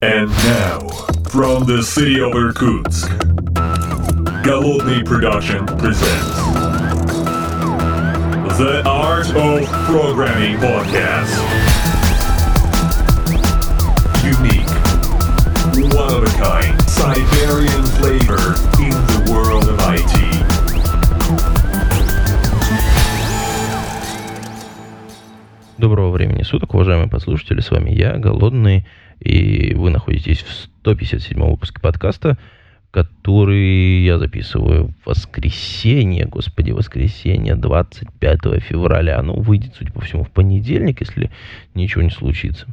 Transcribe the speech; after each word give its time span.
And 0.00 0.30
now, 0.30 0.78
from 1.28 1.64
the 1.64 1.82
city 1.82 2.20
of 2.20 2.32
Irkutsk, 2.32 3.10
Голодный 4.44 5.04
Production 5.04 5.66
presents 5.66 6.36
The 8.58 8.84
Art 8.86 9.26
of 9.34 9.66
Programming 9.86 10.56
Podcast. 10.58 11.34
Unique, 14.22 14.70
one 15.92 16.14
of 16.14 16.22
a 16.22 16.30
kind, 16.38 16.80
Siberian 16.88 17.82
flavor 17.98 18.54
in 18.78 18.94
the 18.94 19.32
world 19.32 19.66
of 19.68 19.80
IT. 19.80 20.28
Доброго 25.76 26.10
времени 26.12 26.44
суток, 26.44 26.74
уважаемые 26.74 27.08
послушатели, 27.08 27.60
с 27.60 27.70
вами 27.72 27.90
я, 27.90 28.16
Голодный, 28.16 28.84
и 29.20 29.74
вы 29.74 29.90
находитесь 29.90 30.42
в 30.42 30.52
157 30.52 31.40
выпуске 31.40 31.80
подкаста, 31.80 32.38
который 32.90 34.02
я 34.02 34.18
записываю 34.18 34.94
в 35.02 35.08
воскресенье, 35.08 36.26
господи, 36.26 36.70
воскресенье, 36.70 37.54
25 37.54 38.40
февраля. 38.62 39.20
Ну, 39.22 39.40
выйдет, 39.40 39.74
судя 39.76 39.92
по 39.92 40.00
всему, 40.00 40.24
в 40.24 40.30
понедельник, 40.30 41.00
если 41.00 41.30
ничего 41.74 42.02
не 42.02 42.10
случится. 42.10 42.66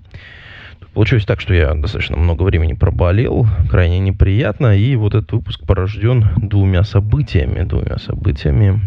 Получилось 0.94 1.26
так, 1.26 1.42
что 1.42 1.54
я 1.54 1.74
достаточно 1.74 2.16
много 2.16 2.44
времени 2.44 2.72
проболел, 2.72 3.46
крайне 3.70 4.00
неприятно, 4.00 4.78
и 4.78 4.96
вот 4.96 5.14
этот 5.14 5.34
выпуск 5.34 5.66
порожден 5.66 6.26
двумя 6.38 6.84
событиями, 6.84 7.64
двумя 7.64 7.98
событиями, 7.98 8.80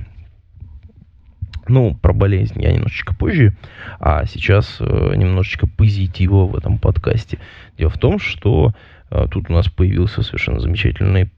ну, 1.68 1.94
про 1.94 2.12
болезнь 2.12 2.60
я 2.62 2.72
немножечко 2.72 3.14
позже, 3.14 3.54
а 4.00 4.24
сейчас 4.26 4.76
э, 4.80 5.14
немножечко 5.16 5.66
позитива 5.66 6.46
в 6.46 6.56
этом 6.56 6.78
подкасте. 6.78 7.38
Дело 7.78 7.90
в 7.90 7.98
том, 7.98 8.18
что 8.18 8.72
э, 9.10 9.26
тут 9.30 9.50
у 9.50 9.52
нас 9.52 9.68
появился 9.68 10.22
совершенно 10.22 10.60
замечательный 10.60 11.30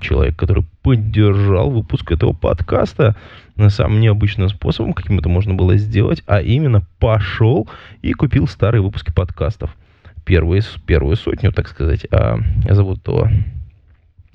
человек, 0.00 0.36
который 0.36 0.64
поддержал 0.82 1.70
выпуск 1.70 2.12
этого 2.12 2.32
подкаста 2.32 3.16
на 3.56 3.70
самым 3.70 4.00
необычным 4.00 4.48
способом, 4.48 4.92
каким 4.92 5.18
это 5.18 5.28
можно 5.28 5.54
было 5.54 5.76
сделать, 5.76 6.22
а 6.26 6.40
именно 6.40 6.82
пошел 6.98 7.68
и 8.02 8.12
купил 8.12 8.46
старые 8.46 8.82
выпуски 8.82 9.12
подкастов. 9.12 9.74
Первые, 10.24 10.62
первую 10.86 11.16
сотню, 11.16 11.52
так 11.52 11.68
сказать. 11.68 12.06
А, 12.10 12.38
зовут 12.68 13.00
этого 13.00 13.30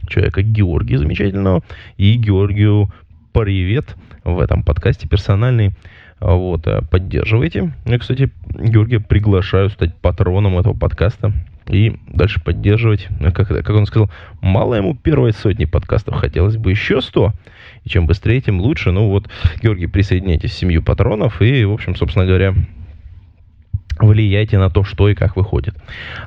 человека 0.08 0.42
Георгий 0.42 0.98
замечательного. 0.98 1.64
И 1.98 2.16
Георгию 2.16 2.92
привет 3.32 3.96
в 4.24 4.40
этом 4.40 4.64
подкасте 4.64 5.08
персональный. 5.08 5.72
Вот, 6.20 6.68
э, 6.68 6.82
поддерживайте. 6.90 7.74
Я, 7.86 8.00
кстати, 8.00 8.30
Георгия 8.50 9.00
приглашаю 9.00 9.70
стать 9.70 9.96
патроном 9.96 10.58
этого 10.58 10.74
подкаста 10.74 11.32
и 11.68 11.98
дальше 12.08 12.44
поддерживать. 12.44 13.08
Ну, 13.20 13.32
как, 13.32 13.48
как 13.48 13.70
он 13.70 13.86
сказал, 13.86 14.10
мало 14.42 14.76
ему 14.76 14.96
первой 14.96 15.34
сотни 15.34 15.66
подкастов, 15.66 16.16
хотелось 16.16 16.58
бы 16.58 16.72
еще 16.72 17.02
100. 17.02 17.34
И 17.86 17.90
чем 17.90 18.08
быстрее, 18.08 18.42
тем 18.42 18.60
лучше. 18.60 18.92
Ну 18.92 19.08
вот, 19.10 19.30
Георгий, 19.62 19.88
присоединяйтесь 19.88 20.52
к 20.52 20.56
семью 20.56 20.84
патронов 20.84 21.42
и, 21.42 21.64
в 21.64 21.72
общем, 21.72 21.96
собственно 21.96 22.26
говоря, 22.26 22.54
влияйте 24.00 24.58
на 24.58 24.70
то, 24.70 24.84
что 24.84 25.10
и 25.10 25.16
как 25.16 25.36
выходит. 25.36 25.76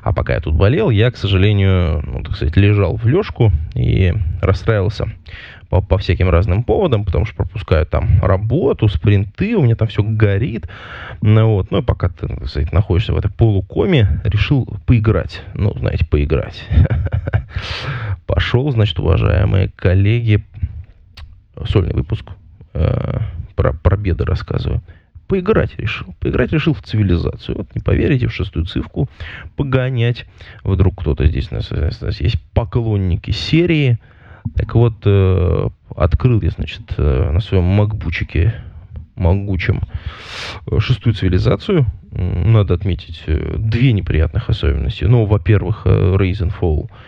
А 0.01 0.13
пока 0.13 0.33
я 0.33 0.39
тут 0.39 0.55
болел, 0.55 0.89
я, 0.89 1.11
к 1.11 1.17
сожалению, 1.17 2.03
ну, 2.05 2.23
так 2.23 2.35
сказать, 2.35 2.55
лежал 2.55 2.95
в 2.95 3.05
лёжку 3.05 3.51
и 3.75 4.13
расстраивался 4.41 5.09
по, 5.69 5.81
по 5.81 5.97
всяким 5.97 6.29
разным 6.29 6.63
поводам, 6.63 7.03
потому 7.03 7.25
что 7.25 7.35
пропускаю 7.35 7.85
там 7.85 8.19
работу, 8.21 8.87
спринты, 8.87 9.55
у 9.55 9.63
меня 9.63 9.75
там 9.75 9.87
все 9.87 10.03
горит. 10.03 10.67
Ну, 11.21 11.55
вот. 11.55 11.71
ну 11.71 11.79
и 11.79 11.81
пока 11.81 12.09
ты, 12.09 12.27
сказать, 12.45 12.71
находишься 12.71 13.13
в 13.13 13.17
этой 13.17 13.31
полукоме, 13.31 14.21
решил 14.23 14.67
поиграть. 14.85 15.41
Ну, 15.55 15.73
знаете, 15.77 16.05
поиграть. 16.05 16.63
Пошел, 18.27 18.69
значит, 18.71 18.99
уважаемые 18.99 19.71
коллеги, 19.75 20.43
сольный 21.65 21.93
выпуск 21.93 22.25
э, 22.73 23.19
про, 23.55 23.73
про 23.73 23.97
беды 23.97 24.25
рассказываю 24.25 24.81
поиграть 25.27 25.75
решил. 25.77 26.13
Поиграть 26.19 26.51
решил 26.51 26.73
в 26.73 26.81
цивилизацию. 26.81 27.57
Вот 27.57 27.75
не 27.75 27.81
поверите, 27.81 28.27
в 28.27 28.33
шестую 28.33 28.65
цифку 28.65 29.09
погонять. 29.55 30.25
Вдруг 30.63 31.01
кто-то 31.01 31.25
здесь 31.25 31.51
у 31.51 31.55
нас, 31.55 31.71
у 31.71 31.75
нас 31.75 32.21
есть 32.21 32.41
поклонники 32.53 33.31
серии. 33.31 33.99
Так 34.55 34.75
вот, 34.75 34.95
э, 35.05 35.67
открыл 35.95 36.41
я, 36.41 36.49
значит, 36.49 36.81
э, 36.97 37.31
на 37.31 37.39
своем 37.39 37.63
макбучике 37.63 38.53
могучем 39.15 39.81
э, 40.67 40.79
шестую 40.79 41.13
цивилизацию. 41.13 41.85
Надо 42.11 42.73
отметить 42.73 43.23
э, 43.27 43.55
две 43.57 43.93
неприятных 43.93 44.49
особенности. 44.49 45.05
Ну, 45.05 45.25
во-первых, 45.25 45.83
э, 45.85 46.15
Raise 46.17 46.41
and 46.41 46.53
Fall– 46.59 46.89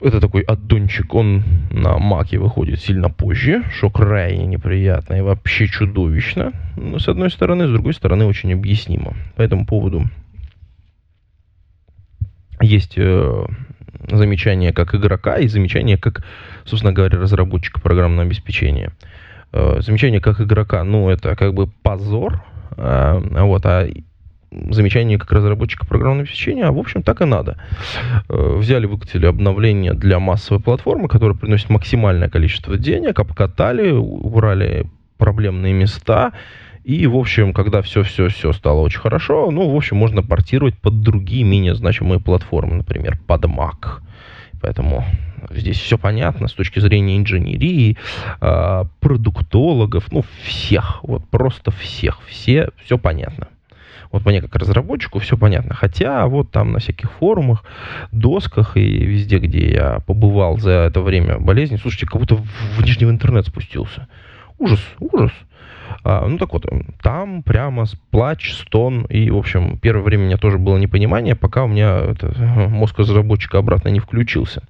это 0.00 0.20
такой 0.20 0.42
аддончик, 0.42 1.14
он 1.14 1.42
на 1.70 1.98
маке 1.98 2.38
выходит 2.38 2.80
сильно 2.80 3.08
позже, 3.08 3.64
что 3.72 3.90
крайне 3.90 4.46
неприятно 4.46 5.14
и 5.14 5.20
вообще 5.22 5.66
чудовищно. 5.66 6.52
Но, 6.76 6.98
с 6.98 7.08
одной 7.08 7.30
стороны, 7.30 7.66
с 7.66 7.70
другой 7.70 7.94
стороны, 7.94 8.26
очень 8.26 8.52
объяснимо. 8.52 9.14
По 9.36 9.42
этому 9.42 9.64
поводу 9.64 10.04
есть 12.60 12.94
э, 12.96 13.46
замечание 14.08 14.72
как 14.72 14.94
игрока 14.94 15.38
и 15.38 15.48
замечание 15.48 15.96
как, 15.96 16.24
собственно 16.64 16.92
говоря, 16.92 17.18
разработчика 17.18 17.80
программного 17.80 18.26
обеспечения. 18.26 18.92
Э, 19.52 19.80
замечание 19.80 20.20
как 20.20 20.40
игрока, 20.40 20.84
ну, 20.84 21.08
это 21.08 21.36
как 21.36 21.54
бы 21.54 21.68
позор, 21.82 22.44
э, 22.76 23.20
вот, 23.42 23.64
а 23.64 23.88
замечание 24.70 25.18
как 25.18 25.32
разработчика 25.32 25.86
программного 25.86 26.22
обеспечения, 26.22 26.64
а 26.64 26.72
в 26.72 26.78
общем 26.78 27.02
так 27.02 27.20
и 27.20 27.24
надо. 27.24 27.58
Э, 28.28 28.56
взяли, 28.58 28.86
выкатили 28.86 29.26
обновление 29.26 29.94
для 29.94 30.18
массовой 30.18 30.60
платформы, 30.60 31.08
которая 31.08 31.36
приносит 31.36 31.70
максимальное 31.70 32.28
количество 32.28 32.76
денег, 32.76 33.18
обкатали, 33.18 33.90
убрали 33.90 34.86
проблемные 35.18 35.72
места, 35.72 36.32
и, 36.86 37.06
в 37.08 37.16
общем, 37.16 37.52
когда 37.52 37.82
все-все-все 37.82 38.52
стало 38.52 38.80
очень 38.82 39.00
хорошо, 39.00 39.50
ну, 39.50 39.68
в 39.68 39.76
общем, 39.76 39.96
можно 39.96 40.22
портировать 40.22 40.78
под 40.78 41.00
другие 41.00 41.42
менее 41.42 41.74
значимые 41.74 42.20
платформы, 42.20 42.76
например, 42.76 43.18
под 43.26 43.44
Mac. 43.46 44.02
Поэтому 44.62 45.04
здесь 45.50 45.78
все 45.80 45.98
понятно 45.98 46.46
с 46.46 46.52
точки 46.52 46.78
зрения 46.78 47.16
инженерии, 47.16 47.96
э, 48.40 48.84
продуктологов, 49.00 50.12
ну, 50.12 50.24
всех, 50.44 51.00
вот 51.02 51.28
просто 51.28 51.72
всех, 51.72 52.20
все, 52.28 52.70
все 52.84 52.98
понятно. 52.98 53.48
Вот 54.12 54.24
мне 54.24 54.40
как 54.40 54.54
разработчику 54.56 55.18
все 55.18 55.36
понятно. 55.36 55.74
Хотя 55.74 56.26
вот 56.26 56.50
там 56.50 56.72
на 56.72 56.78
всяких 56.78 57.10
форумах, 57.12 57.64
досках 58.12 58.76
и 58.76 58.80
везде, 58.80 59.38
где 59.38 59.72
я 59.72 60.00
побывал 60.06 60.58
за 60.58 60.70
это 60.70 61.00
время 61.00 61.38
болезни, 61.38 61.76
слушайте, 61.76 62.06
как 62.06 62.20
будто 62.20 62.36
в 62.36 62.82
нижний 62.82 63.08
интернет 63.08 63.46
спустился. 63.46 64.08
Ужас, 64.58 64.80
ужас. 65.00 65.32
А, 66.04 66.26
ну 66.26 66.38
так 66.38 66.52
вот, 66.52 66.66
там 67.02 67.42
прямо 67.42 67.86
плач, 68.10 68.52
стон, 68.52 69.04
и, 69.04 69.30
в 69.30 69.36
общем, 69.36 69.78
первое 69.78 70.04
время 70.04 70.24
у 70.24 70.26
меня 70.26 70.36
тоже 70.36 70.58
было 70.58 70.76
непонимание, 70.76 71.34
пока 71.34 71.64
у 71.64 71.68
меня 71.68 71.98
это, 71.98 72.32
мозг 72.68 72.98
разработчика 72.98 73.58
обратно 73.58 73.88
не 73.88 74.00
включился. 74.00 74.62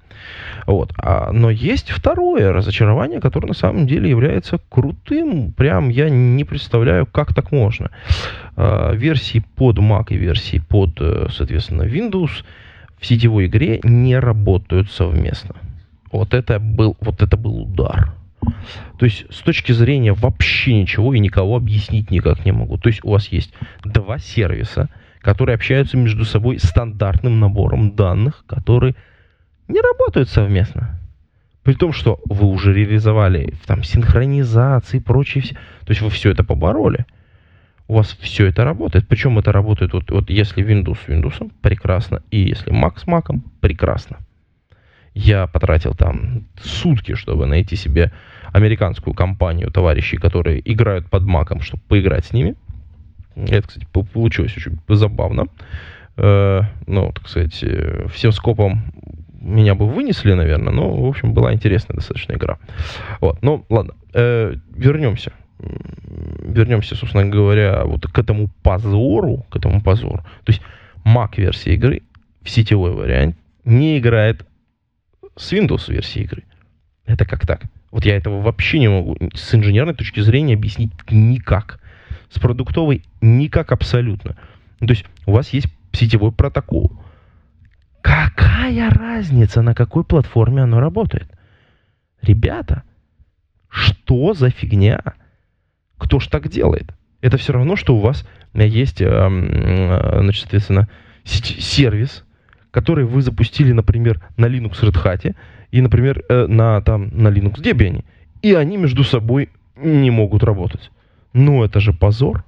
Вот. 0.65 0.93
А, 0.97 1.31
но 1.31 1.49
есть 1.49 1.89
второе 1.91 2.51
разочарование, 2.51 3.21
которое 3.21 3.47
на 3.47 3.53
самом 3.53 3.87
деле 3.87 4.09
является 4.09 4.59
крутым. 4.69 5.51
Прям 5.53 5.89
я 5.89 6.09
не 6.09 6.43
представляю, 6.43 7.05
как 7.05 7.33
так 7.33 7.51
можно. 7.51 7.91
А, 8.55 8.93
версии 8.93 9.43
под 9.55 9.77
Mac 9.77 10.07
и 10.09 10.17
версии 10.17 10.59
под, 10.59 10.99
э, 10.99 11.27
соответственно, 11.31 11.83
Windows 11.83 12.43
в 12.99 13.05
сетевой 13.05 13.45
игре 13.47 13.79
не 13.83 14.17
работают 14.17 14.91
совместно. 14.91 15.55
Вот 16.11 16.33
это 16.33 16.59
был, 16.59 16.97
вот 16.99 17.21
это 17.21 17.37
был 17.37 17.61
удар. 17.61 18.13
То 18.97 19.05
есть 19.05 19.25
с 19.33 19.39
точки 19.39 19.71
зрения 19.71 20.13
вообще 20.13 20.73
ничего 20.73 21.13
и 21.13 21.19
никого 21.19 21.55
объяснить 21.55 22.11
никак 22.11 22.45
не 22.45 22.51
могу. 22.51 22.77
То 22.77 22.89
есть 22.89 23.03
у 23.03 23.11
вас 23.11 23.27
есть 23.27 23.53
два 23.83 24.17
сервиса, 24.17 24.89
которые 25.21 25.55
общаются 25.55 25.97
между 25.97 26.25
собой 26.25 26.59
стандартным 26.59 27.39
набором 27.39 27.95
данных, 27.95 28.43
которые 28.47 28.95
не 29.67 29.81
работают 29.81 30.29
совместно. 30.29 30.99
При 31.63 31.73
том, 31.73 31.91
что 31.91 32.21
вы 32.25 32.47
уже 32.47 32.73
реализовали 32.73 33.53
там 33.65 33.83
синхронизации 33.83 34.97
и 34.97 35.01
прочее. 35.01 35.43
Все. 35.43 35.55
То 35.55 35.89
есть 35.89 36.01
вы 36.01 36.09
все 36.09 36.31
это 36.31 36.43
побороли. 36.43 37.05
У 37.89 37.95
вас 37.95 38.17
все 38.21 38.47
это 38.47 38.63
работает. 38.63 39.07
Причем 39.07 39.37
это 39.37 39.51
работает 39.51 39.93
вот, 39.93 40.09
вот 40.11 40.29
если 40.29 40.63
Windows 40.63 40.97
с 41.05 41.09
Windows, 41.09 41.51
прекрасно. 41.61 42.23
И 42.31 42.39
если 42.39 42.71
Mac 42.71 42.99
с 42.99 43.05
Mac, 43.05 43.37
прекрасно. 43.59 44.19
Я 45.17 45.47
потратил 45.47 45.95
там 45.95 46.43
сутки, 46.61 47.15
чтобы 47.15 47.47
найти 47.47 47.75
себе 47.75 48.11
американскую 48.53 49.15
компанию 49.15 49.71
товарищей, 49.71 50.17
которые 50.17 50.61
играют 50.71 51.09
под 51.09 51.23
маком, 51.23 51.61
чтобы 51.61 51.81
поиграть 51.87 52.25
с 52.25 52.33
ними. 52.33 52.53
Это, 53.35 53.67
кстати, 53.67 53.87
получилось 53.91 54.55
очень 54.55 54.77
забавно. 54.87 55.47
Э, 56.17 56.61
ну, 56.85 57.11
так 57.13 57.27
сказать, 57.27 57.57
э, 57.63 58.05
всем 58.13 58.31
скопом 58.31 58.93
меня 59.41 59.73
бы 59.73 59.87
вынесли, 59.87 60.33
наверное, 60.33 60.71
но, 60.71 60.95
в 60.95 61.07
общем, 61.07 61.33
была 61.33 61.51
интересная 61.51 61.95
достаточно 61.95 62.33
игра. 62.33 62.59
Вот, 63.19 63.41
ну, 63.41 63.65
ладно, 63.69 63.95
э, 64.13 64.53
вернемся. 64.69 65.31
Вернемся, 65.57 66.95
собственно 66.95 67.25
говоря, 67.25 67.85
вот 67.85 68.05
к 68.05 68.19
этому 68.19 68.49
позору, 68.61 69.47
к 69.49 69.55
этому 69.55 69.81
позору. 69.81 70.23
То 70.43 70.51
есть 70.51 70.61
Mac 71.03 71.37
версия 71.37 71.73
игры 71.73 72.03
в 72.43 72.51
сетевой 72.51 72.91
вариант 72.91 73.35
не 73.65 73.97
играет 73.97 74.45
с 75.37 75.53
Windows 75.53 75.91
версии 75.91 76.23
игры. 76.23 76.43
Это 77.05 77.25
как 77.25 77.45
так? 77.47 77.61
Вот 77.91 78.05
я 78.05 78.17
этого 78.17 78.41
вообще 78.41 78.79
не 78.79 78.89
могу 78.89 79.17
с 79.33 79.55
инженерной 79.55 79.93
точки 79.93 80.19
зрения 80.19 80.55
объяснить 80.55 80.91
никак. 81.09 81.79
С 82.29 82.39
продуктовой 82.39 83.03
никак 83.21 83.71
абсолютно. 83.71 84.35
Ну, 84.81 84.87
то 84.87 84.93
есть 84.93 85.05
у 85.25 85.31
вас 85.31 85.49
есть 85.49 85.67
сетевой 85.93 86.31
протокол. 86.31 86.91
Какая 88.01 88.89
разница, 88.89 89.61
на 89.61 89.73
какой 89.73 90.03
платформе 90.03 90.63
оно 90.63 90.79
работает? 90.79 91.29
Ребята, 92.21 92.83
что 93.69 94.33
за 94.33 94.49
фигня? 94.49 95.01
Кто 95.97 96.19
ж 96.19 96.27
так 96.27 96.49
делает? 96.49 96.93
Это 97.21 97.37
все 97.37 97.53
равно, 97.53 97.75
что 97.75 97.95
у 97.95 97.99
вас 97.99 98.27
есть, 98.53 98.97
значит, 98.99 100.41
соответственно, 100.41 100.89
сервис, 101.23 102.25
который 102.77 103.05
вы 103.05 103.23
запустили, 103.23 103.71
например, 103.71 104.21
на 104.37 104.45
Linux 104.45 104.83
Red 104.83 105.03
Hat 105.03 105.35
и, 105.71 105.81
например, 105.81 106.23
э, 106.29 106.45
на, 106.45 106.79
там, 106.81 107.09
на 107.11 107.29
Linux 107.29 107.55
Debian, 107.55 108.05
и 108.43 108.53
они 108.53 108.77
между 108.77 109.03
собой 109.03 109.49
не 109.75 110.11
могут 110.11 110.43
работать. 110.43 110.91
Ну, 111.33 111.63
это 111.63 111.79
же 111.79 111.91
позор. 111.91 112.43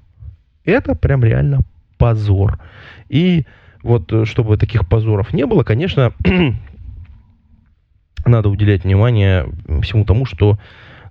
Это 0.66 0.94
прям 0.94 1.24
реально 1.24 1.62
позор. 1.98 2.60
И 3.10 3.48
вот, 3.82 4.14
э, 4.14 4.26
чтобы 4.26 4.58
таких 4.58 4.88
позоров 4.88 5.34
не 5.34 5.48
было, 5.48 5.64
конечно, 5.64 6.14
надо 8.28 8.50
уделять 8.50 8.84
внимание 8.84 9.48
всему 9.82 10.06
тому, 10.06 10.26
что, 10.26 10.60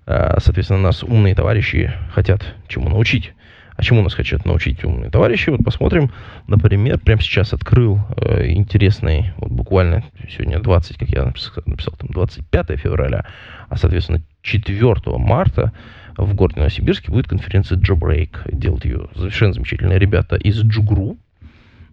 э, 0.05 0.39
соответственно, 0.39 0.79
нас 0.79 1.03
умные 1.03 1.35
товарищи 1.35 1.91
хотят 2.13 2.55
чему 2.69 2.87
научить. 2.87 3.33
А 3.79 3.81
чему 3.81 4.01
нас 4.01 4.13
хотят 4.13 4.43
научить 4.43 4.83
умные 4.83 5.09
товарищи? 5.09 5.51
Вот 5.51 5.63
посмотрим, 5.63 6.11
например, 6.47 6.99
прямо 6.99 7.21
сейчас 7.21 7.53
открыл 7.53 8.01
э, 8.17 8.49
интересный, 8.49 9.31
вот 9.37 9.51
буквально 9.51 10.03
сегодня 10.29 10.59
20, 10.59 10.97
как 10.97 11.07
я 11.07 11.23
написал, 11.23 11.63
написал 11.65 11.93
там 11.97 12.09
25 12.09 12.77
февраля, 12.77 13.25
а, 13.69 13.77
соответственно, 13.77 14.21
4 14.41 14.95
марта 15.17 15.71
в 16.17 16.35
городе 16.35 16.59
Новосибирске 16.59 17.09
будет 17.09 17.29
конференция 17.29 17.77
Jailbreak. 17.77 18.51
Делают 18.51 18.83
ее 18.83 19.07
совершенно 19.15 19.53
замечательные 19.53 19.97
ребята 19.97 20.35
из 20.35 20.61
Джугру, 20.61 21.17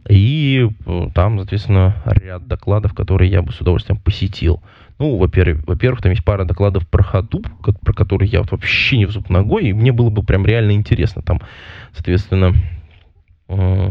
и 0.09 0.69
э, 0.87 1.09
там, 1.15 1.37
соответственно, 1.38 2.03
ряд 2.05 2.49
докладов, 2.49 2.94
которые 2.94 3.31
я 3.31 3.43
бы 3.43 3.53
с 3.53 3.61
удовольствием 3.61 4.00
посетил. 4.00 4.61
Ну, 4.99 5.17
во-первых, 5.17 5.67
во-первых, 5.67 6.01
там 6.01 6.13
есть 6.13 6.25
пара 6.25 6.45
докладов 6.45 6.89
про 6.89 7.03
как, 7.03 7.81
про 7.81 7.93
которые 7.93 8.31
я 8.31 8.41
вот 8.41 8.51
вообще 8.51 8.99
не 8.99 9.07
в 9.07 9.11
зуб 9.11 9.29
ногой, 9.29 9.67
и 9.67 9.73
мне 9.73 9.93
было 9.93 10.09
бы 10.09 10.23
прям 10.23 10.47
реально 10.47 10.73
интересно. 10.73 11.23
Там, 11.23 11.41
соответственно, 11.93 12.55
э, 13.49 13.91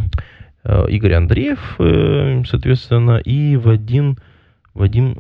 э, 0.64 0.90
Игорь 0.90 1.14
Андреев, 1.14 1.76
э, 1.80 2.44
соответственно, 2.48 3.18
и 3.18 3.56
Вадим, 3.56 4.18
Вадим 4.74 5.20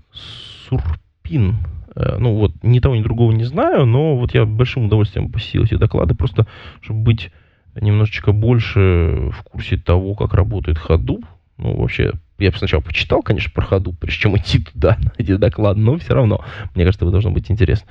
Сурпин. 0.67 1.57
Ну, 1.95 2.35
вот, 2.35 2.51
ни 2.61 2.79
того, 2.79 2.97
ни 2.97 3.01
другого 3.01 3.31
не 3.31 3.45
знаю, 3.45 3.85
но 3.85 4.17
вот 4.17 4.33
я 4.33 4.45
большим 4.45 4.87
удовольствием 4.87 5.31
посетил 5.31 5.63
эти 5.63 5.75
доклады, 5.75 6.13
просто 6.13 6.45
чтобы 6.81 7.03
быть 7.03 7.31
немножечко 7.73 8.33
больше 8.33 9.29
в 9.31 9.43
курсе 9.43 9.77
того, 9.77 10.13
как 10.13 10.33
работает 10.33 10.77
Hadoop. 10.77 11.23
Ну, 11.57 11.77
вообще, 11.77 12.11
я 12.37 12.51
сначала 12.51 12.81
почитал, 12.81 13.21
конечно, 13.21 13.51
про 13.53 13.65
Hadoop, 13.65 13.95
прежде 13.99 14.21
чем 14.21 14.37
идти 14.37 14.59
туда, 14.59 14.97
на 15.01 15.11
эти 15.17 15.35
доклады, 15.35 15.79
но 15.79 15.97
все 15.97 16.13
равно, 16.13 16.43
мне 16.73 16.85
кажется, 16.85 17.05
это 17.05 17.11
должно 17.11 17.31
быть 17.31 17.49
интересно. 17.49 17.87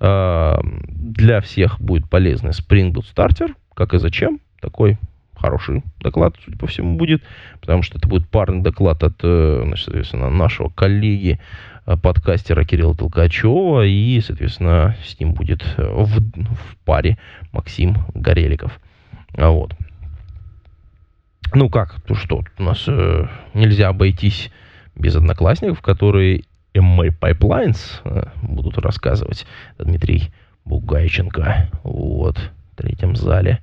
Для 0.00 1.40
всех 1.40 1.80
будет 1.80 2.08
полезный 2.08 2.50
Spring 2.50 2.92
Boot 2.92 3.06
Starter, 3.14 3.54
как 3.74 3.94
и 3.94 3.98
зачем, 3.98 4.40
такой 4.60 4.98
хороший 5.38 5.82
доклад, 6.00 6.34
судя 6.44 6.58
по 6.58 6.66
всему, 6.66 6.96
будет, 6.96 7.22
потому 7.60 7.82
что 7.82 7.98
это 7.98 8.08
будет 8.08 8.28
парный 8.28 8.62
доклад 8.62 9.02
от, 9.02 9.20
э, 9.22 9.62
значит, 9.64 9.84
соответственно, 9.84 10.30
нашего 10.30 10.68
коллеги, 10.68 11.38
э, 11.86 11.96
подкастера 11.96 12.64
Кирилла 12.64 12.94
Толкачева, 12.94 13.86
и, 13.86 14.20
соответственно, 14.20 14.96
с 15.04 15.18
ним 15.18 15.32
будет 15.32 15.62
э, 15.76 15.82
в, 15.82 16.20
в 16.20 16.76
паре 16.84 17.18
Максим 17.52 17.96
Гореликов. 18.14 18.78
А 19.36 19.50
вот. 19.50 19.74
Ну 21.54 21.70
как, 21.70 21.96
ну 22.08 22.14
что, 22.14 22.42
у 22.58 22.62
нас 22.62 22.84
э, 22.86 23.26
нельзя 23.54 23.88
обойтись 23.88 24.50
без 24.94 25.16
одноклассников, 25.16 25.80
которые 25.80 26.44
MA 26.74 27.10
Pipelines 27.18 28.00
э, 28.04 28.24
будут 28.42 28.78
рассказывать. 28.78 29.46
Дмитрий 29.78 30.30
Бугайченко. 30.64 31.70
Вот, 31.82 32.38
в 32.38 32.76
третьем 32.76 33.16
зале. 33.16 33.60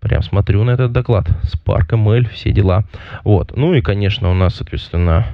Прям 0.00 0.22
смотрю 0.22 0.64
на 0.64 0.72
этот 0.72 0.92
доклад. 0.92 1.28
Spark 1.44 1.90
ML, 1.90 2.28
все 2.30 2.52
дела. 2.52 2.84
Вот. 3.24 3.56
Ну 3.56 3.74
и, 3.74 3.80
конечно, 3.80 4.30
у 4.30 4.34
нас, 4.34 4.56
соответственно, 4.56 5.26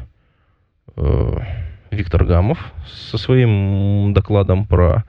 э, 0.97 1.39
Виктор 1.91 2.25
Гамов 2.25 2.73
со 2.87 3.19
своим 3.19 4.13
докладом 4.15 4.67
про 4.67 5.05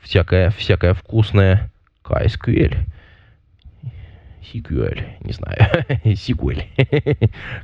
всякое, 0.00 0.50
всякое 0.50 0.94
вкусное 0.94 1.70
KSQL. 2.04 2.76
SQL, 4.42 5.04
не 5.22 5.32
знаю, 5.32 5.58
SQL, 6.04 6.64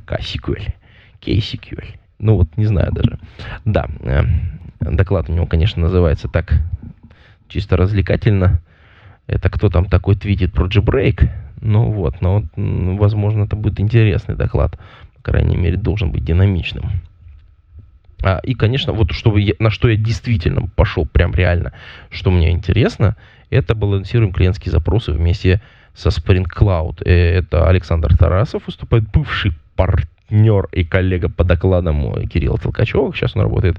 KSQL, 0.05 0.73
KSQL. 1.21 1.85
Ну 2.19 2.35
вот, 2.35 2.57
не 2.57 2.65
знаю 2.65 2.91
даже. 2.91 3.19
Да, 3.65 3.87
э, 4.01 4.23
доклад 4.79 5.29
у 5.29 5.33
него, 5.33 5.45
конечно, 5.45 5.81
называется 5.81 6.27
так 6.27 6.59
чисто 7.47 7.77
развлекательно. 7.77 8.61
Это 9.27 9.49
кто 9.49 9.69
там 9.69 9.85
такой 9.85 10.15
твитит 10.15 10.53
про 10.53 10.67
джебрейк? 10.67 11.23
Ну 11.61 11.91
вот, 11.91 12.21
но, 12.21 12.39
вот, 12.39 12.45
возможно, 12.55 13.43
это 13.43 13.55
будет 13.55 13.79
интересный 13.79 14.35
доклад. 14.35 14.79
По 15.15 15.21
крайней 15.31 15.57
мере, 15.57 15.77
должен 15.77 16.11
быть 16.11 16.23
динамичным. 16.23 16.91
А, 18.23 18.39
и, 18.43 18.53
конечно, 18.53 18.93
вот 18.93 19.11
чтобы 19.11 19.41
я, 19.41 19.53
на 19.59 19.69
что 19.69 19.89
я 19.89 19.95
действительно 19.95 20.67
пошел 20.75 21.05
прям 21.05 21.33
реально, 21.35 21.73
что 22.09 22.31
мне 22.31 22.51
интересно, 22.51 23.15
это 23.49 23.75
балансируем 23.75 24.33
клиентские 24.33 24.71
запросы 24.71 25.11
вместе 25.11 25.61
со 25.97 26.09
Spring 26.09 26.45
Cloud. 26.45 27.01
Э, 27.03 27.39
это 27.39 27.67
Александр 27.67 28.15
Тарасов 28.15 28.67
выступает, 28.67 29.03
бывший 29.11 29.51
партнер 29.75 30.67
и 30.71 30.83
коллега 30.83 31.27
по 31.27 31.43
докладам 31.43 32.27
Кирилла 32.27 32.57
Толкачева. 32.57 33.13
Сейчас 33.13 33.35
он 33.35 33.41
работает 33.41 33.77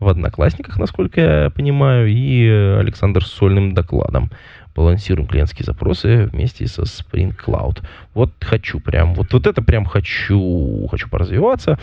в 0.00 0.08
Одноклассниках, 0.08 0.78
насколько 0.78 1.20
я 1.20 1.50
понимаю, 1.50 2.08
и 2.08 2.48
Александр 2.78 3.24
с 3.24 3.30
сольным 3.30 3.74
докладом 3.74 4.30
балансируем 4.74 5.28
клиентские 5.28 5.64
запросы 5.64 6.26
вместе 6.26 6.66
со 6.66 6.82
Spring 6.82 7.34
Cloud. 7.36 7.82
Вот 8.14 8.32
хочу 8.40 8.80
прям, 8.80 9.14
вот, 9.14 9.32
вот 9.32 9.46
это 9.46 9.62
прям 9.62 9.84
хочу, 9.84 10.86
хочу 10.90 11.08
поразвиваться, 11.08 11.78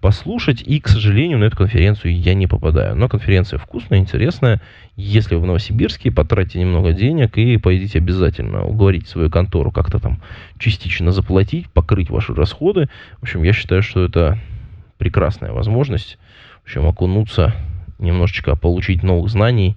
послушать, 0.00 0.62
и, 0.62 0.80
к 0.80 0.88
сожалению, 0.88 1.38
на 1.38 1.44
эту 1.44 1.56
конференцию 1.56 2.18
я 2.18 2.34
не 2.34 2.46
попадаю. 2.46 2.96
Но 2.96 3.08
конференция 3.08 3.58
вкусная, 3.58 3.98
интересная. 3.98 4.60
Если 4.96 5.34
вы 5.34 5.42
в 5.42 5.46
Новосибирске, 5.46 6.10
потратите 6.10 6.60
немного 6.60 6.92
денег 6.92 7.38
и 7.38 7.56
поедите 7.56 7.98
обязательно 7.98 8.64
уговорить 8.64 9.08
свою 9.08 9.30
контору 9.30 9.70
как-то 9.70 9.98
там 9.98 10.20
частично 10.58 11.12
заплатить, 11.12 11.70
покрыть 11.70 12.10
ваши 12.10 12.34
расходы. 12.34 12.88
В 13.20 13.22
общем, 13.22 13.42
я 13.42 13.52
считаю, 13.52 13.82
что 13.82 14.04
это 14.04 14.38
прекрасная 14.98 15.52
возможность, 15.52 16.18
в 16.62 16.66
общем, 16.66 16.86
окунуться, 16.86 17.54
немножечко 17.98 18.54
получить 18.56 19.02
новых 19.02 19.30
знаний, 19.30 19.76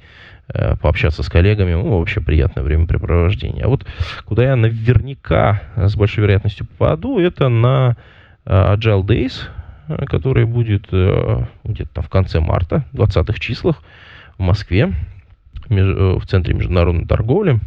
пообщаться 0.81 1.23
с 1.23 1.29
коллегами, 1.29 1.73
ну, 1.73 1.97
вообще 1.97 2.21
приятное 2.21 2.63
времяпрепровождение. 2.63 3.65
А 3.65 3.67
вот 3.67 3.85
куда 4.25 4.43
я 4.43 4.55
наверняка 4.55 5.61
с 5.75 5.95
большой 5.95 6.23
вероятностью 6.23 6.67
попаду, 6.67 7.19
это 7.19 7.49
на 7.49 7.97
э, 8.45 8.51
Agile 8.51 9.03
Days, 9.03 9.33
э, 9.87 10.05
который 10.05 10.45
будет 10.45 10.87
где-то 11.63 12.01
в 12.01 12.09
конце 12.09 12.39
марта, 12.39 12.85
20-х 12.93 13.39
числах 13.39 13.81
в 14.37 14.41
Москве, 14.43 14.93
в 15.67 16.25
Центре 16.27 16.53
международной 16.53 17.07
торговли. 17.07 17.59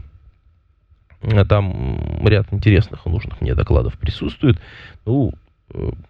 Там 1.49 2.25
ряд 2.29 2.47
интересных 2.53 3.05
и 3.05 3.11
нужных 3.11 3.41
мне 3.41 3.57
докладов 3.57 3.99
присутствует. 3.99 4.61
Ну, 5.05 5.33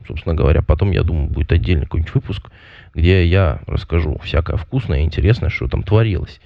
собственно 0.07 0.35
говоря, 0.35 0.61
потом, 0.61 0.91
я 0.91 1.03
думаю, 1.03 1.29
будет 1.29 1.51
отдельный 1.51 1.85
какой-нибудь 1.85 2.15
выпуск, 2.15 2.51
где 2.95 3.25
я 3.25 3.61
расскажу 3.67 4.19
всякое 4.23 4.59
вкусное 4.59 5.01
и 5.01 5.05
интересное, 5.05 5.49
что 5.49 5.67
там 5.67 5.83
творилось. 5.83 6.41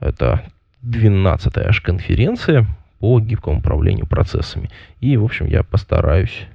Это 0.00 0.44
12-я 0.84 1.68
аж 1.68 1.80
конференция 1.80 2.66
по 2.98 3.20
гибкому 3.20 3.58
управлению 3.58 4.06
процессами. 4.06 4.70
И, 5.00 5.16
в 5.16 5.24
общем, 5.24 5.46
я 5.46 5.62
постараюсь 5.62 6.46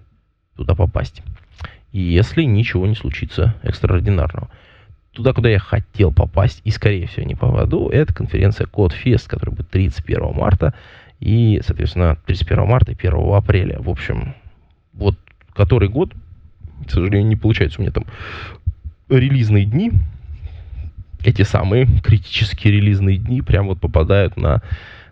туда 0.55 0.75
попасть. 0.75 1.21
Если 1.91 2.43
ничего 2.43 2.87
не 2.87 2.95
случится 2.95 3.55
экстраординарного. 3.63 4.49
Туда, 5.11 5.31
куда 5.33 5.49
я 5.49 5.59
хотел 5.59 6.11
попасть, 6.11 6.61
и, 6.63 6.71
скорее 6.71 7.05
всего, 7.05 7.25
не 7.25 7.35
попаду, 7.35 7.89
это 7.89 8.13
конференция 8.13 8.65
CodeFest, 8.65 9.27
которая 9.27 9.55
будет 9.55 9.69
31 9.69 10.33
марта, 10.33 10.73
и, 11.19 11.61
соответственно, 11.63 12.17
31 12.25 12.65
марта 12.65 12.91
и 12.91 12.95
1 12.95 13.13
апреля. 13.35 13.79
В 13.79 13.89
общем, 13.89 14.33
вот 14.93 15.15
который 15.53 15.87
год, 15.87 16.13
к 16.87 16.89
сожалению, 16.89 17.27
не 17.27 17.35
получается 17.35 17.79
у 17.79 17.83
меня 17.83 17.91
там 17.91 18.05
релизные 19.07 19.65
дни, 19.65 19.91
эти 21.23 21.43
самые 21.43 21.87
критические 22.03 22.73
релизные 22.73 23.17
дни 23.17 23.41
прям 23.41 23.67
вот 23.67 23.79
попадают 23.79 24.37
на 24.37 24.61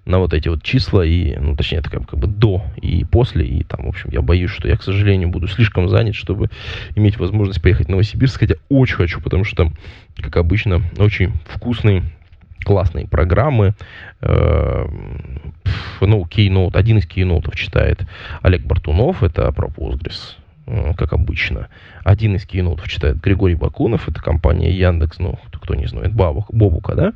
на 0.03 0.17
вот 0.17 0.33
эти 0.33 0.47
вот 0.47 0.63
числа 0.63 1.05
и, 1.05 1.37
ну, 1.37 1.55
точнее, 1.55 1.77
это 1.77 1.91
как, 1.91 2.07
как 2.09 2.19
бы 2.19 2.25
до 2.25 2.63
и 2.81 3.05
после, 3.05 3.45
и 3.45 3.63
там, 3.63 3.85
в 3.85 3.89
общем, 3.89 4.09
я 4.11 4.21
боюсь, 4.21 4.49
что 4.49 4.67
я, 4.67 4.75
к 4.75 4.81
сожалению, 4.81 5.29
буду 5.29 5.47
слишком 5.47 5.89
занят, 5.89 6.15
чтобы 6.15 6.49
иметь 6.95 7.19
возможность 7.19 7.61
поехать 7.61 7.85
в 7.85 7.91
Новосибирск, 7.91 8.39
хотя 8.39 8.55
очень 8.69 8.95
хочу, 8.95 9.21
потому 9.21 9.43
что 9.43 9.57
там, 9.57 9.73
как 10.17 10.37
обычно, 10.37 10.81
очень 10.97 11.33
вкусные 11.45 12.03
классные 12.63 13.07
программы. 13.07 13.73
Э, 14.21 14.85
ну, 15.99 16.25
кейноут, 16.25 16.75
один 16.75 16.97
из 16.97 17.05
кейноутов 17.05 17.55
читает 17.55 18.01
Олег 18.41 18.63
Бартунов, 18.63 19.23
это 19.23 19.51
про 19.51 19.67
Postgres, 19.67 20.35
как 20.65 21.13
обычно. 21.13 21.67
Один 22.03 22.35
из 22.35 22.45
кейноутов 22.45 22.87
читает 22.87 23.19
Григорий 23.19 23.55
Бакунов, 23.55 24.07
это 24.07 24.21
компания 24.21 24.71
Яндекс, 24.71 25.19
ну, 25.19 25.37
кто 25.51 25.75
не 25.75 25.87
знает, 25.87 26.13
Бабук, 26.13 26.53
Бобука, 26.53 26.95
да? 26.95 27.13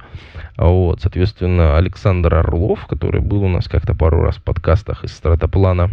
Вот, 0.58 1.02
соответственно, 1.02 1.78
Александр 1.78 2.36
Орлов, 2.36 2.86
который 2.88 3.22
был 3.22 3.44
у 3.44 3.50
нас 3.50 3.68
как-то 3.68 3.96
пару 3.96 4.22
раз 4.22 4.38
в 4.38 4.44
подкастах 4.44 5.04
из 5.04 5.14
стратоплана, 5.14 5.92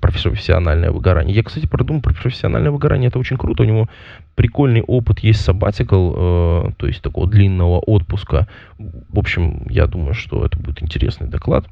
про 0.00 0.12
профессиональное 0.12 0.90
выгорание. 0.90 1.34
Я, 1.34 1.42
кстати, 1.42 1.66
продумал 1.66 2.02
про 2.02 2.14
профессиональное 2.14 2.70
выгорание. 2.70 3.08
Это 3.08 3.18
очень 3.18 3.36
круто. 3.36 3.62
У 3.62 3.66
него 3.66 3.88
прикольный 4.36 4.82
опыт 4.82 5.20
есть 5.20 5.46
sabbatical, 5.46 6.68
э, 6.68 6.72
то 6.76 6.86
есть 6.86 7.02
такого 7.02 7.26
длинного 7.26 7.80
отпуска. 7.80 8.46
В 8.78 9.18
общем, 9.18 9.66
я 9.68 9.86
думаю, 9.86 10.14
что 10.14 10.44
это 10.44 10.56
будет 10.56 10.82
интересный 10.82 11.26
доклад. 11.26 11.66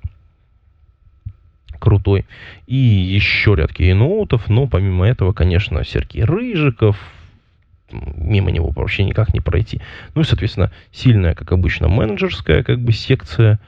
Крутой. 1.79 2.25
И 2.67 2.77
еще 2.77 3.55
ряд 3.55 3.73
кейноутов. 3.73 4.49
Но 4.49 4.67
помимо 4.67 5.07
этого, 5.07 5.33
конечно, 5.33 5.85
Сергей 5.85 6.25
Рыжиков, 6.25 6.99
мимо 7.91 8.51
него 8.51 8.71
вообще 8.71 9.05
никак 9.05 9.35
не 9.35 9.41
пройти. 9.41 9.81
Ну 10.15 10.23
и, 10.23 10.25
соответственно, 10.25 10.73
сильная, 10.93 11.35
как 11.35 11.53
обычно, 11.53 11.89
менеджерская 11.89 12.63
как 12.63 12.81
бы 12.81 12.93
секция, 12.93 13.61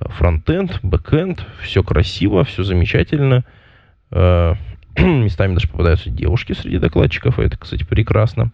э, 0.00 0.08
фронтенд, 0.08 0.80
бэкенд, 0.82 1.44
все 1.62 1.82
красиво, 1.82 2.44
все 2.44 2.62
замечательно– 2.62 3.44
Э, 4.10 4.54
местами 4.98 5.54
даже 5.54 5.68
попадаются 5.68 6.10
девушки 6.10 6.52
среди 6.52 6.78
докладчиков, 6.78 7.38
и 7.38 7.42
это, 7.42 7.56
кстати, 7.56 7.84
прекрасно. 7.84 8.50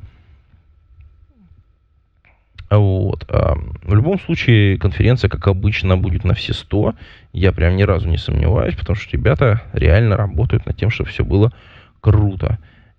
Вот. 2.78 3.24
А, 3.28 3.54
в 3.82 3.94
любом 3.94 4.18
случае, 4.20 4.78
конференция, 4.78 5.28
как 5.28 5.46
обычно, 5.46 5.96
будет 5.96 6.24
на 6.24 6.34
все 6.34 6.52
100. 6.52 6.94
Я 7.32 7.52
прям 7.52 7.76
ни 7.76 7.82
разу 7.82 8.08
не 8.08 8.16
сомневаюсь, 8.16 8.74
потому 8.74 8.96
что 8.96 9.16
ребята 9.16 9.62
реально 9.72 10.16
работают 10.16 10.66
над 10.66 10.76
тем, 10.76 10.90
чтобы 10.90 11.10
все 11.10 11.24
было 11.24 11.52
круто. 12.00 12.58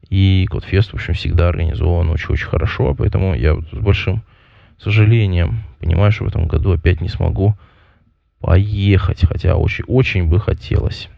И 0.09 0.45
Кодфест, 0.49 0.91
в 0.91 0.95
общем, 0.95 1.13
всегда 1.13 1.49
организован 1.49 2.09
очень-очень 2.09 2.47
хорошо, 2.47 2.93
поэтому 2.93 3.33
я 3.33 3.55
вот 3.55 3.65
с 3.71 3.77
большим 3.77 4.23
сожалением 4.77 5.63
понимаю, 5.79 6.11
что 6.11 6.25
в 6.25 6.27
этом 6.27 6.47
году 6.47 6.73
опять 6.73 7.01
не 7.01 7.09
смогу 7.09 7.55
поехать, 8.39 9.25
хотя 9.25 9.55
очень-очень 9.55 10.27
бы 10.27 10.39
хотелось. 10.39 11.09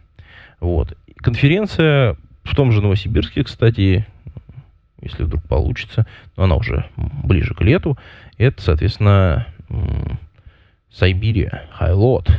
Вот. 0.60 0.96
Конференция 1.16 2.16
в 2.44 2.54
том 2.54 2.72
же 2.72 2.80
Новосибирске, 2.80 3.44
кстати, 3.44 4.06
если 5.00 5.24
вдруг 5.24 5.42
получится, 5.44 6.06
но 6.36 6.44
она 6.44 6.56
уже 6.56 6.86
ближе 6.96 7.54
к 7.54 7.60
лету, 7.60 7.98
это, 8.36 8.62
соответственно, 8.62 9.46
Сайбирия 10.90 11.64
Хайлот. 11.72 12.30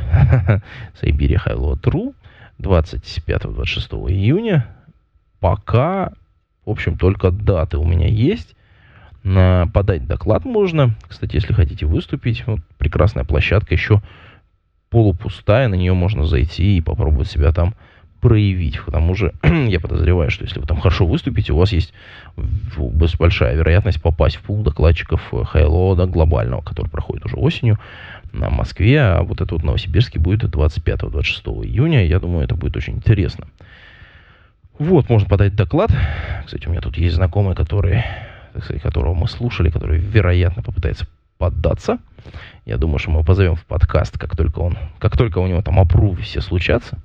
Сайбирия 1.00 1.38
Хайлот.ру 1.38 2.14
25-26 2.58 4.10
июня. 4.10 4.66
Пока, 5.38 6.12
в 6.66 6.70
общем, 6.70 6.98
только 6.98 7.30
даты 7.30 7.78
у 7.78 7.84
меня 7.84 8.08
есть. 8.08 8.54
На, 9.22 9.66
подать 9.72 10.06
доклад 10.06 10.44
можно. 10.44 10.94
Кстати, 11.08 11.36
если 11.36 11.52
хотите 11.52 11.86
выступить, 11.86 12.46
вот 12.46 12.60
прекрасная 12.78 13.24
площадка, 13.24 13.74
еще 13.74 14.02
полупустая, 14.88 15.68
на 15.68 15.74
нее 15.74 15.94
можно 15.94 16.24
зайти 16.24 16.76
и 16.76 16.80
попробовать 16.80 17.30
себя 17.30 17.52
там 17.52 17.74
проявить. 18.20 18.78
К 18.78 18.90
тому 18.90 19.14
же, 19.14 19.32
я 19.42 19.80
подозреваю, 19.80 20.30
что 20.30 20.44
если 20.44 20.60
вы 20.60 20.66
там 20.66 20.78
хорошо 20.78 21.06
выступите, 21.06 21.52
у 21.52 21.56
вас 21.56 21.72
есть 21.72 21.92
большая 23.18 23.56
вероятность 23.56 24.00
попасть 24.00 24.36
в 24.36 24.42
пул 24.42 24.62
докладчиков 24.62 25.20
Хайлода 25.46 26.06
глобального, 26.06 26.62
который 26.62 26.88
проходит 26.88 27.26
уже 27.26 27.36
осенью 27.36 27.78
на 28.32 28.50
Москве, 28.50 29.00
а 29.00 29.22
вот 29.22 29.40
это 29.40 29.54
вот 29.54 29.64
Новосибирске 29.64 30.18
будет 30.18 30.44
25-26 30.44 31.64
июня. 31.64 32.06
Я 32.06 32.20
думаю, 32.20 32.44
это 32.44 32.54
будет 32.54 32.76
очень 32.76 32.94
интересно. 32.94 33.46
Вот, 34.78 35.08
можно 35.10 35.28
подать 35.28 35.54
доклад. 35.54 35.90
Кстати, 36.44 36.66
у 36.66 36.70
меня 36.70 36.80
тут 36.80 36.96
есть 36.96 37.16
знакомый, 37.16 37.54
который, 37.54 38.02
так 38.52 38.64
сказать, 38.64 38.82
которого 38.82 39.14
мы 39.14 39.28
слушали, 39.28 39.70
который, 39.70 39.98
вероятно, 39.98 40.62
попытается 40.62 41.06
поддаться. 41.40 41.98
Я 42.66 42.76
думаю, 42.76 42.98
что 42.98 43.10
мы 43.10 43.24
позовем 43.24 43.56
в 43.56 43.64
подкаст, 43.64 44.18
как 44.18 44.36
только 44.36 44.58
он, 44.58 44.76
как 44.98 45.16
только 45.16 45.38
у 45.38 45.46
него 45.46 45.62
там 45.62 45.80
опрувы 45.80 46.20
все 46.20 46.42
случатся. 46.42 46.98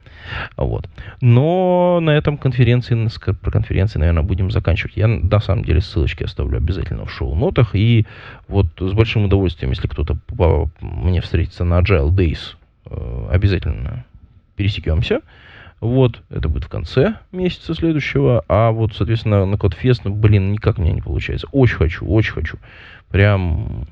Вот. 0.57 0.89
Но 1.21 1.99
на 2.01 2.09
этом 2.09 2.37
конференции, 2.37 3.07
про 3.41 3.51
конференции, 3.51 3.97
наверное, 3.97 4.23
будем 4.23 4.51
заканчивать. 4.51 4.97
Я 4.97 5.07
на 5.07 5.39
самом 5.39 5.63
деле 5.63 5.79
ссылочки 5.79 6.23
оставлю 6.23 6.57
обязательно 6.57 7.05
в 7.05 7.11
шоу-нотах. 7.11 7.75
И 7.75 8.05
вот 8.49 8.67
с 8.77 8.91
большим 8.91 9.23
удовольствием, 9.23 9.71
если 9.71 9.87
кто-то 9.87 10.17
мне 10.81 11.21
встретится 11.21 11.63
на 11.63 11.79
Agile 11.79 12.09
Days, 12.09 12.55
э, 12.87 13.27
обязательно 13.31 14.03
пересекемся. 14.57 15.21
Вот, 15.79 16.21
это 16.29 16.49
будет 16.49 16.65
в 16.65 16.69
конце 16.69 17.15
месяца 17.31 17.73
следующего. 17.73 18.43
А 18.49 18.71
вот, 18.71 18.93
соответственно, 18.95 19.45
на 19.45 19.57
Кодфест, 19.57 20.03
ну, 20.03 20.13
блин, 20.13 20.51
никак 20.51 20.77
меня 20.77 20.91
не 20.91 21.01
получается. 21.01 21.47
Очень 21.53 21.77
хочу, 21.77 22.05
очень 22.05 22.33
хочу. 22.33 22.57
Прям 23.09 23.87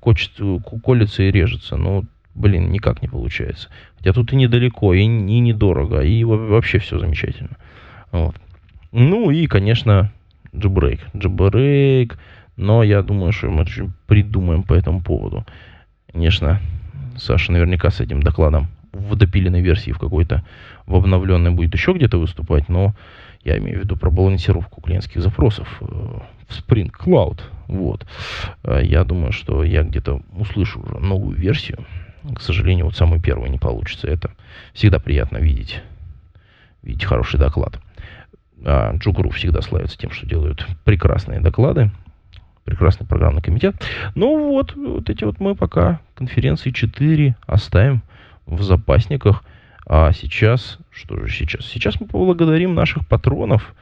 хочется, 0.00 0.60
колется 0.82 1.22
и 1.22 1.30
режется, 1.30 1.76
но, 1.76 2.04
блин, 2.34 2.70
никак 2.70 3.02
не 3.02 3.08
получается. 3.08 3.68
Хотя 3.98 4.12
тут 4.12 4.32
и 4.32 4.36
недалеко, 4.36 4.94
и, 4.94 5.02
и 5.02 5.06
недорого, 5.06 6.00
и 6.00 6.24
вообще 6.24 6.78
все 6.78 6.98
замечательно. 6.98 7.56
Вот. 8.12 8.36
Ну 8.92 9.30
и, 9.30 9.46
конечно, 9.46 10.12
джебрейк. 10.54 11.00
Джебрейк, 11.16 12.18
но 12.56 12.82
я 12.82 13.02
думаю, 13.02 13.32
что 13.32 13.50
мы 13.50 13.64
придумаем 14.06 14.62
по 14.62 14.74
этому 14.74 15.02
поводу. 15.02 15.44
Конечно, 16.12 16.60
Саша 17.16 17.52
наверняка 17.52 17.90
с 17.90 18.00
этим 18.00 18.22
докладом 18.22 18.68
в 18.92 19.14
допиленной 19.16 19.60
версии 19.60 19.90
в 19.90 19.98
какой-то, 19.98 20.44
в 20.86 20.94
обновленной 20.96 21.50
будет 21.50 21.74
еще 21.74 21.92
где-то 21.92 22.18
выступать, 22.18 22.68
но 22.68 22.94
я 23.44 23.58
имею 23.58 23.78
в 23.78 23.82
виду 23.82 23.96
про 23.96 24.10
балансировку 24.10 24.80
клиентских 24.80 25.22
запросов 25.22 25.68
э, 25.80 25.84
в 25.84 26.50
Spring 26.50 26.90
Cloud. 26.90 27.40
Вот. 27.68 28.06
Э, 28.62 28.80
я 28.82 29.04
думаю, 29.04 29.32
что 29.32 29.64
я 29.64 29.82
где-то 29.82 30.22
услышу 30.36 30.80
уже 30.80 30.98
новую 30.98 31.36
версию. 31.36 31.84
К 32.34 32.40
сожалению, 32.40 32.86
вот 32.86 32.96
самый 32.96 33.20
первый 33.20 33.50
не 33.50 33.58
получится. 33.58 34.08
Это 34.08 34.30
всегда 34.72 34.98
приятно 34.98 35.38
видеть, 35.38 35.80
видеть 36.82 37.04
хороший 37.04 37.38
доклад. 37.38 37.78
А 38.64 38.96
Джугру 38.96 39.30
всегда 39.30 39.60
славится 39.60 39.98
тем, 39.98 40.10
что 40.10 40.26
делают 40.26 40.66
прекрасные 40.84 41.40
доклады, 41.40 41.90
прекрасный 42.64 43.06
программный 43.06 43.42
комитет. 43.42 43.76
Ну 44.14 44.50
вот, 44.50 44.74
вот 44.74 45.08
эти 45.08 45.24
вот 45.24 45.38
мы 45.38 45.54
пока 45.54 46.00
конференции 46.14 46.70
4 46.70 47.36
оставим 47.46 48.02
в 48.46 48.62
запасниках– 48.62 49.44
а 49.88 50.12
сейчас, 50.12 50.78
что 50.90 51.16
же 51.16 51.32
сейчас? 51.32 51.64
Сейчас 51.64 52.00
мы 52.00 52.08
поблагодарим 52.08 52.74
наших 52.74 53.06
патронов, 53.06 53.72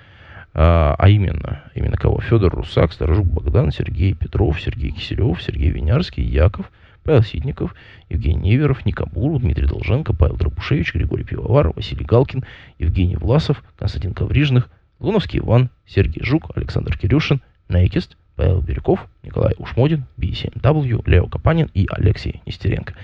а, 0.54 0.94
а 0.98 1.08
именно, 1.08 1.64
именно 1.74 1.96
кого? 1.96 2.20
Федор 2.20 2.54
Русак, 2.54 2.92
Сторожук 2.92 3.26
Богдан, 3.26 3.72
Сергей 3.72 4.14
Петров, 4.14 4.60
Сергей 4.60 4.92
Киселев, 4.92 5.42
Сергей 5.42 5.70
Винярский, 5.70 6.22
Яков, 6.22 6.70
Павел 7.02 7.22
Ситников, 7.22 7.74
Евгений 8.08 8.50
Неверов, 8.50 8.86
Никабуру, 8.86 9.38
Дмитрий 9.38 9.66
Долженко, 9.66 10.14
Павел 10.14 10.36
Дробушевич, 10.36 10.94
Григорий 10.94 11.24
Пивовар, 11.24 11.72
Василий 11.74 12.04
Галкин, 12.04 12.44
Евгений 12.78 13.16
Власов, 13.16 13.62
Константин 13.76 14.14
Коврижных, 14.14 14.70
Луновский 15.00 15.40
Иван, 15.40 15.70
Сергей 15.86 16.24
Жук, 16.24 16.50
Александр 16.54 16.96
Кирюшин, 16.96 17.42
Найкист, 17.68 18.16
Павел 18.36 18.60
Бирюков, 18.60 19.06
Николай 19.22 19.54
Ушмодин, 19.58 20.04
B7W, 20.18 21.02
Лео 21.06 21.26
Капанин 21.26 21.68
и 21.74 21.86
Алексей 21.90 22.42
Нестеренко. 22.46 22.94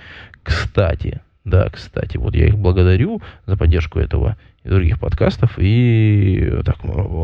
Кстати, 0.43 1.21
да, 1.45 1.69
кстати, 1.69 2.17
вот 2.17 2.35
я 2.35 2.47
их 2.47 2.59
благодарю 2.59 3.21
за 3.47 3.57
поддержку 3.57 3.99
этого 3.99 4.37
и 4.63 4.69
других 4.69 4.99
подкастов. 4.99 5.59
И 5.59 6.61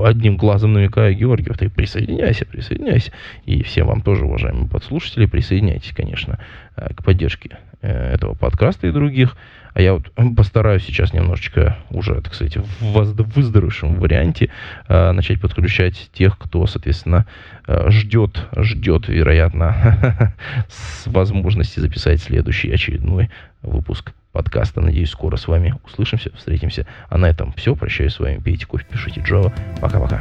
одним 0.06 0.36
глазом 0.36 0.72
намекаю, 0.72 1.14
Георгиев, 1.14 1.58
ты 1.58 1.68
присоединяйся, 1.68 2.46
присоединяйся. 2.46 3.12
И 3.44 3.62
всем 3.62 3.88
вам 3.88 4.02
тоже, 4.02 4.24
уважаемые 4.24 4.68
подслушатели, 4.68 5.26
присоединяйтесь, 5.26 5.92
конечно, 5.94 6.38
э, 6.76 6.94
к 6.94 7.04
поддержке 7.04 7.58
э, 7.82 8.14
этого 8.14 8.34
подкаста 8.34 8.86
и 8.86 8.92
других. 8.92 9.36
А 9.74 9.82
я 9.82 9.92
вот 9.92 10.10
постараюсь 10.34 10.84
сейчас 10.84 11.12
немножечко 11.12 11.76
уже, 11.90 12.18
так 12.22 12.32
сказать, 12.32 12.56
в 12.56 13.34
выздоровевшем 13.34 13.96
варианте 13.96 14.48
э, 14.88 15.12
начать 15.12 15.38
подключать 15.38 16.10
тех, 16.14 16.38
кто, 16.38 16.66
соответственно, 16.66 17.26
э, 17.66 17.90
ждет, 17.90 18.46
ждет, 18.56 19.08
вероятно, 19.08 20.32
с 20.68 21.06
возможности 21.06 21.80
записать 21.80 22.22
следующий 22.22 22.70
очередной 22.70 23.28
выпуск 23.60 24.14
подкаста. 24.36 24.82
Надеюсь, 24.82 25.10
скоро 25.10 25.36
с 25.36 25.48
вами 25.48 25.74
услышимся, 25.82 26.30
встретимся. 26.36 26.86
А 27.08 27.16
на 27.16 27.24
этом 27.24 27.54
все. 27.54 27.74
Прощаюсь 27.74 28.12
с 28.12 28.20
вами. 28.20 28.38
Пейте 28.38 28.66
кофе, 28.66 28.84
пишите 28.90 29.22
Java. 29.22 29.50
Пока-пока. 29.80 30.20